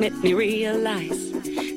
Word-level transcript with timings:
made 0.00 0.16
me 0.22 0.32
realize. 0.32 1.30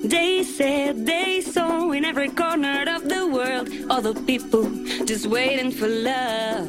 They 0.04 0.44
said 0.44 1.06
they 1.06 1.42
saw 1.42 1.92
in 1.92 2.06
every 2.06 2.30
corner 2.30 2.86
of 2.88 3.10
the 3.10 3.28
world 3.28 3.70
other 3.90 4.14
people 4.14 4.64
just 5.06 5.28
waiting 5.28 5.72
for 5.72 5.88
love. 5.88 6.68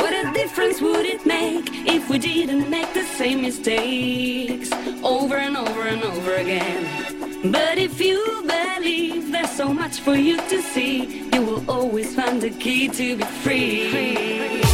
What 0.00 0.12
a 0.12 0.32
difference 0.32 0.80
would 0.80 1.06
it 1.06 1.26
make 1.26 1.66
if 1.96 2.08
we 2.08 2.18
didn't 2.18 2.70
make 2.70 2.92
the 2.94 3.02
same 3.02 3.42
mistakes 3.42 4.70
over 5.02 5.36
and 5.36 5.56
over 5.56 5.82
and 5.82 6.02
over 6.04 6.34
again? 6.34 7.50
But 7.50 7.78
if 7.78 8.00
you 8.00 8.20
believe 8.46 9.32
there's 9.32 9.50
so 9.50 9.72
much 9.72 10.00
for 10.00 10.14
you 10.14 10.36
to 10.36 10.62
see, 10.62 11.28
you 11.32 11.42
will 11.42 11.68
always 11.68 12.14
find 12.14 12.40
the 12.40 12.50
key 12.50 12.88
to 12.88 13.16
be 13.16 13.24
free. 13.42 14.73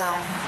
Coração. 0.00 0.39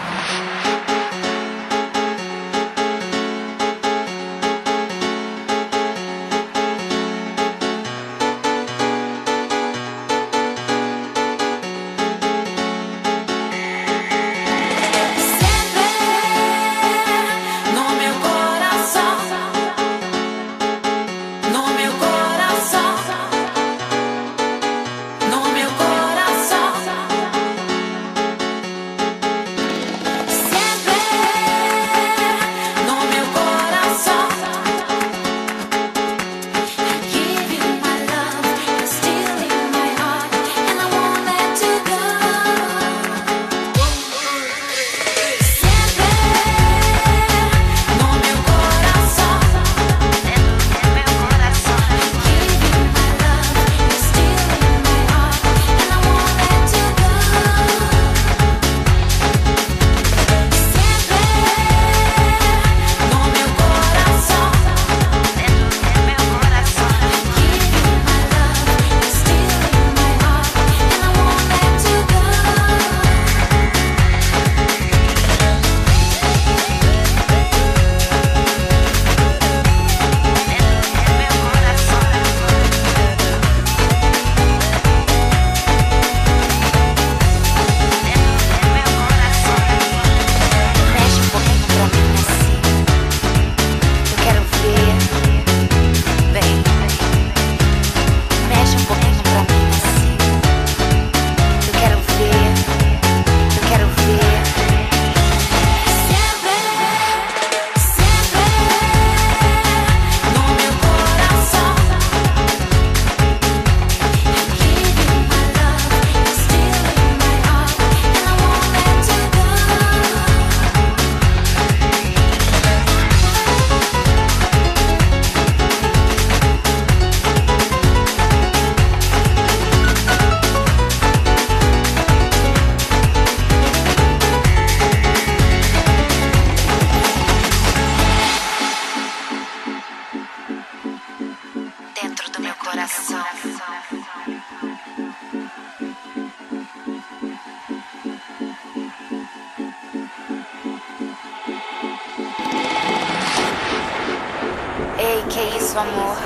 que 155.43 155.59
isso, 155.59 155.79
amor? 155.79 156.17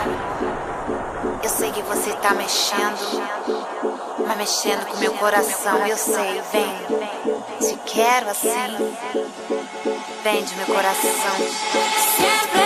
Eu 1.43 1.49
sei 1.49 1.71
que 1.71 1.83
você 1.83 2.13
tá 2.15 2.35
mexendo, 2.35 3.23
mas 4.27 4.37
mexendo 4.37 4.87
com 4.87 4.97
meu 4.99 5.13
coração, 5.15 5.87
eu 5.87 5.97
sei, 5.97 6.43
vem. 6.53 6.77
Te 7.61 7.77
quero 7.87 8.31
assim, 8.31 8.51
vem 10.23 10.45
de 10.45 10.55
meu 10.57 10.67
coração. 10.67 11.37
Sempre 12.17 12.66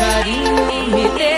cariño 0.00 0.96
y 0.96 1.29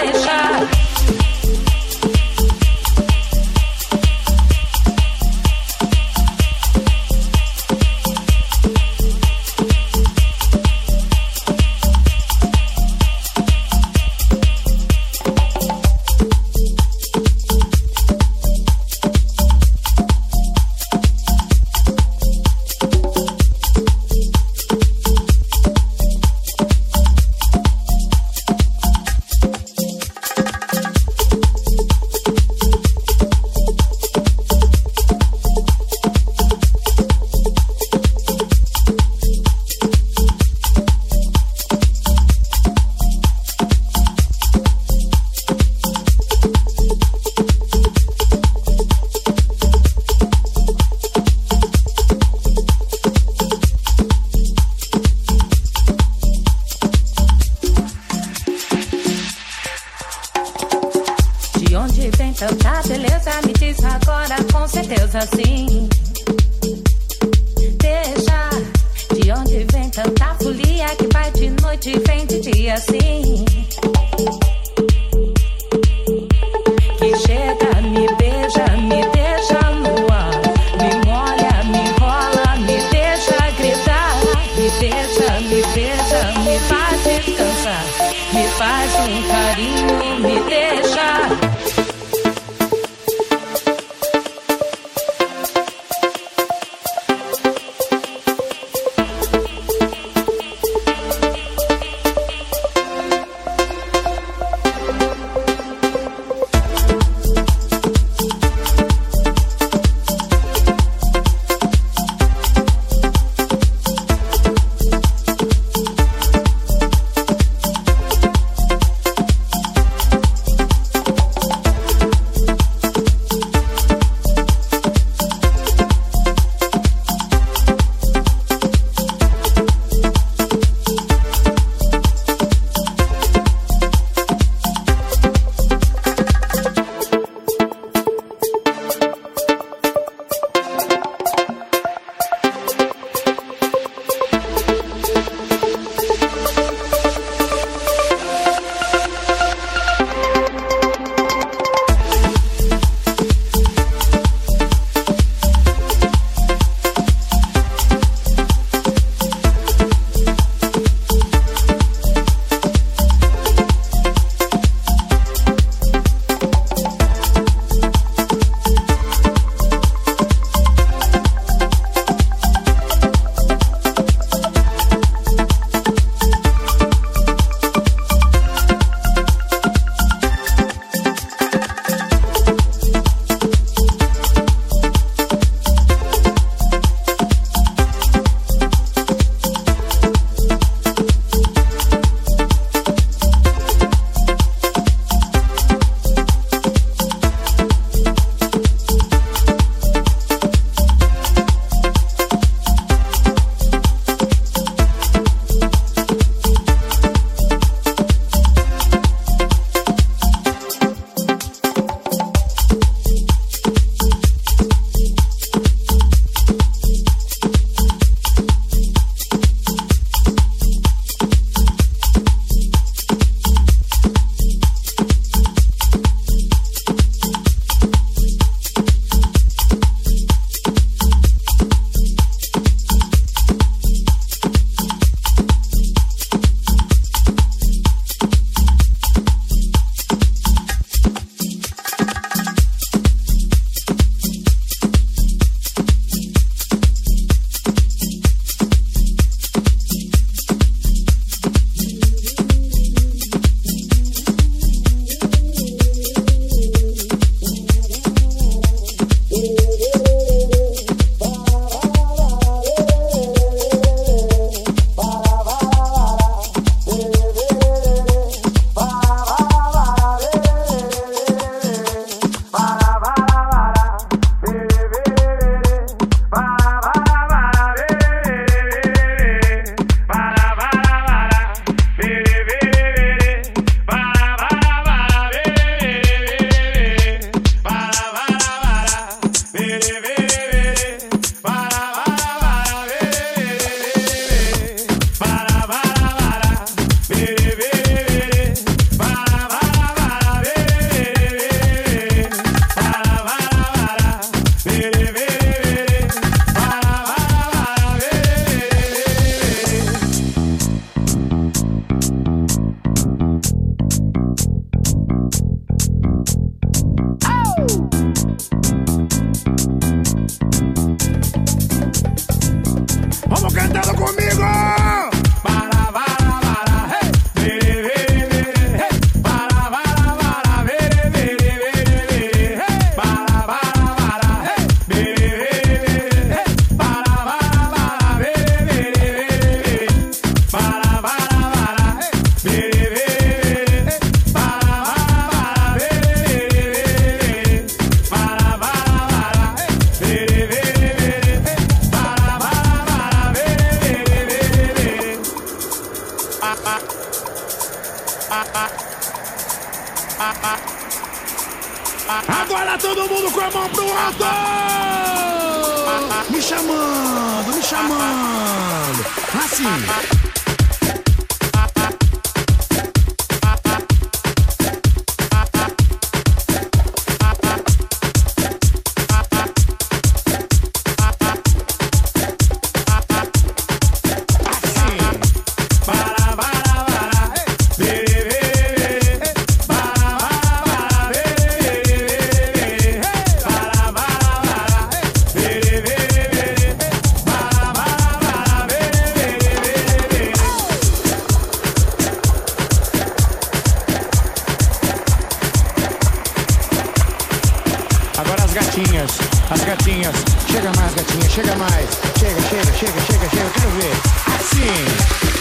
I 413.44 414.38
sing. 414.38 415.31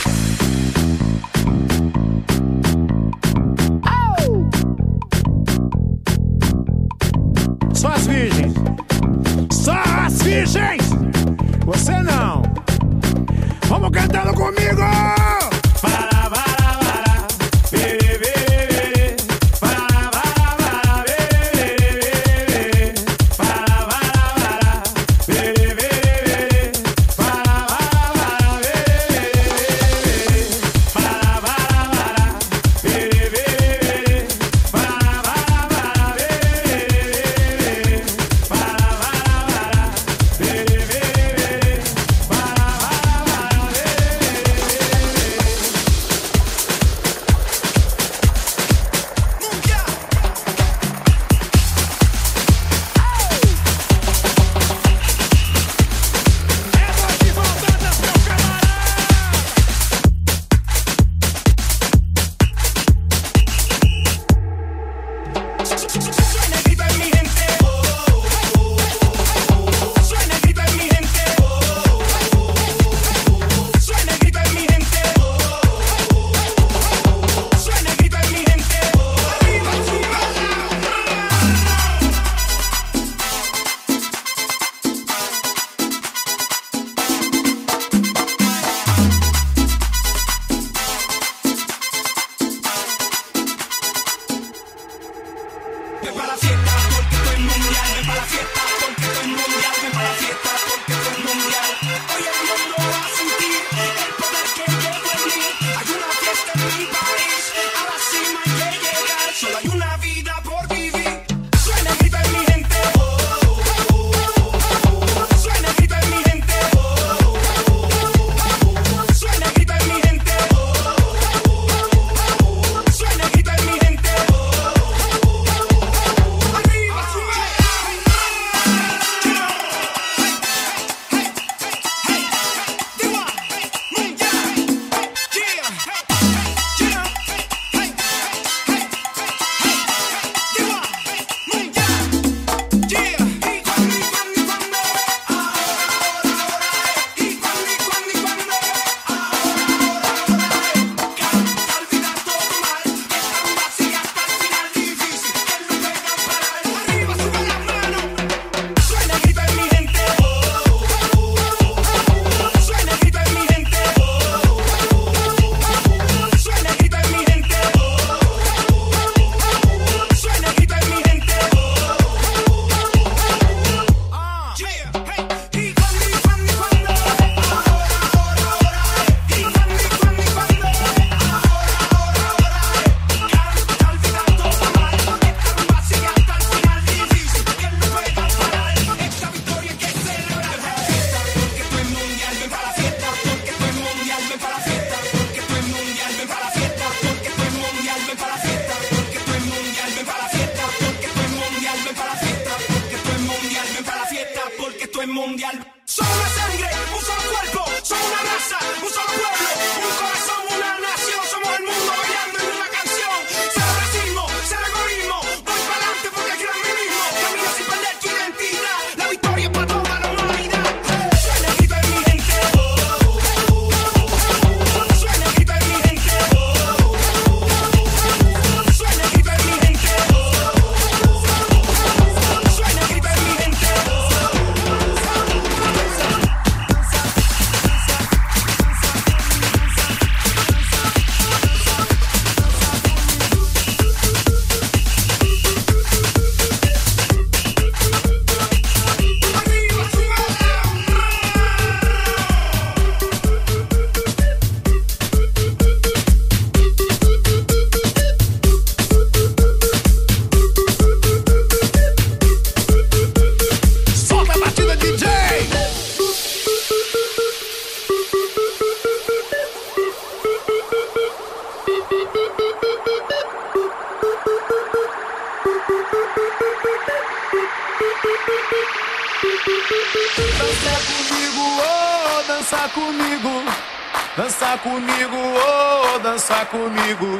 dança 284.18 284.58
comigo, 284.58 285.20
oh, 285.20 286.00
dança 286.00 286.46
comigo, 286.46 287.20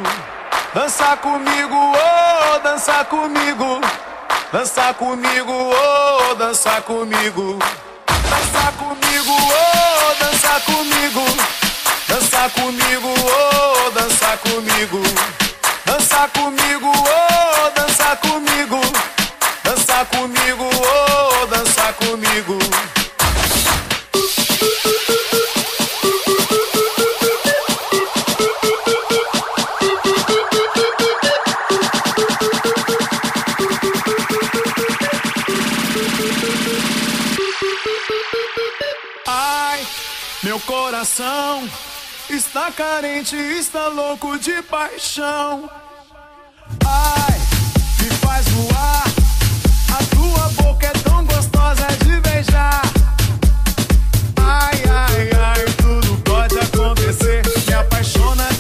dança 0.76 1.18
comigo, 1.18 1.78
oh, 1.78 2.60
dança 2.60 3.06
comigo, 3.06 3.74
dança 4.52 4.94
comigo, 4.94 5.74
oh, 5.74 6.36
dança 6.36 6.82
comigo, 6.82 7.60
dança 8.30 8.72
comigo, 8.78 9.34
oh, 9.34 10.14
dança 10.20 10.60
comigo, 10.62 11.26
dança 12.08 12.50
comigo, 12.50 13.10
oh, 13.10 13.90
dança 13.92 14.38
comigo. 14.38 15.02
Oh, 15.04 15.41
Dança 15.92 16.26
comigo, 16.30 16.90
oh, 16.90 17.70
dança 17.72 18.16
comigo. 18.16 18.80
Dança 19.62 20.06
comigo, 20.06 20.64
oh, 20.64 21.46
dança 21.48 21.92
comigo. 21.92 22.58
Ai, 39.28 39.86
meu 40.42 40.58
coração 40.62 41.70
Está 42.34 42.72
carente, 42.72 43.36
está 43.36 43.90
louco 43.90 44.40
de 44.40 44.62
paixão. 44.62 45.70
Ai, 46.86 47.40
me 48.00 48.10
faz 48.20 48.48
voar. 48.48 49.04
A 49.94 50.16
tua 50.16 50.64
boca 50.64 50.88
é 50.88 50.92
tão 50.92 51.26
gostosa 51.26 51.86
de 52.06 52.22
beijar. 52.22 52.82
Ai, 54.38 54.82
ai, 54.90 55.30
ai, 55.44 55.66
tudo 55.76 56.18
pode 56.24 56.58
acontecer. 56.58 57.42
Me 57.68 57.74
apaixona. 57.74 58.51